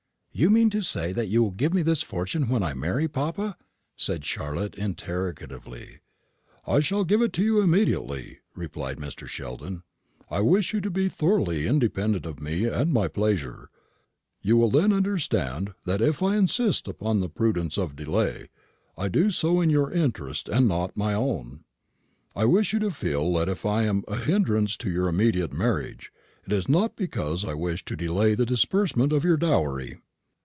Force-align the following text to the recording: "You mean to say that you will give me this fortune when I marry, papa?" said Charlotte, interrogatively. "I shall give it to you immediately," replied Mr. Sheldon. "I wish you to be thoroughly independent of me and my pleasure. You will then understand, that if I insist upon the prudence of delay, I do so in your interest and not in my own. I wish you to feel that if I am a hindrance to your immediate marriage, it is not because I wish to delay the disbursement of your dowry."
"You 0.33 0.49
mean 0.49 0.69
to 0.69 0.81
say 0.81 1.11
that 1.11 1.27
you 1.27 1.43
will 1.43 1.51
give 1.51 1.73
me 1.73 1.81
this 1.81 2.01
fortune 2.01 2.47
when 2.47 2.63
I 2.63 2.73
marry, 2.73 3.09
papa?" 3.09 3.57
said 3.97 4.23
Charlotte, 4.23 4.75
interrogatively. 4.75 5.99
"I 6.65 6.79
shall 6.79 7.03
give 7.03 7.21
it 7.21 7.33
to 7.33 7.43
you 7.43 7.59
immediately," 7.59 8.39
replied 8.55 8.97
Mr. 8.97 9.27
Sheldon. 9.27 9.83
"I 10.31 10.39
wish 10.39 10.73
you 10.73 10.79
to 10.81 10.89
be 10.89 11.09
thoroughly 11.09 11.67
independent 11.67 12.25
of 12.25 12.39
me 12.39 12.63
and 12.65 12.93
my 12.93 13.09
pleasure. 13.09 13.69
You 14.41 14.55
will 14.55 14.71
then 14.71 14.93
understand, 14.93 15.73
that 15.85 16.01
if 16.01 16.23
I 16.23 16.37
insist 16.37 16.87
upon 16.87 17.19
the 17.19 17.29
prudence 17.29 17.77
of 17.77 17.97
delay, 17.97 18.47
I 18.97 19.09
do 19.09 19.31
so 19.31 19.59
in 19.59 19.69
your 19.69 19.91
interest 19.91 20.47
and 20.47 20.65
not 20.65 20.93
in 20.95 20.99
my 20.99 21.13
own. 21.13 21.65
I 22.37 22.45
wish 22.45 22.71
you 22.71 22.79
to 22.79 22.89
feel 22.91 23.33
that 23.33 23.49
if 23.49 23.65
I 23.65 23.83
am 23.83 24.05
a 24.07 24.15
hindrance 24.15 24.77
to 24.77 24.89
your 24.89 25.09
immediate 25.09 25.51
marriage, 25.53 26.11
it 26.47 26.53
is 26.53 26.69
not 26.69 26.95
because 26.95 27.43
I 27.43 27.53
wish 27.53 27.83
to 27.83 27.97
delay 27.97 28.33
the 28.33 28.45
disbursement 28.45 29.11
of 29.11 29.25
your 29.25 29.37
dowry." 29.37 29.99